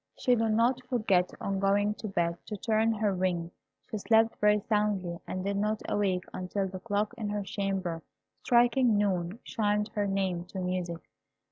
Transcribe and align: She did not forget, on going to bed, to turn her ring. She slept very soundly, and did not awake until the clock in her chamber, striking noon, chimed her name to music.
She 0.17 0.33
did 0.33 0.53
not 0.53 0.81
forget, 0.87 1.31
on 1.39 1.59
going 1.59 1.93
to 1.93 2.07
bed, 2.07 2.39
to 2.47 2.57
turn 2.57 2.91
her 2.91 3.13
ring. 3.13 3.51
She 3.87 3.99
slept 3.99 4.35
very 4.37 4.57
soundly, 4.61 5.19
and 5.27 5.43
did 5.43 5.57
not 5.57 5.83
awake 5.87 6.25
until 6.33 6.67
the 6.67 6.79
clock 6.79 7.13
in 7.19 7.29
her 7.29 7.43
chamber, 7.43 8.01
striking 8.41 8.97
noon, 8.97 9.37
chimed 9.43 9.89
her 9.89 10.07
name 10.07 10.45
to 10.45 10.59
music. 10.59 11.07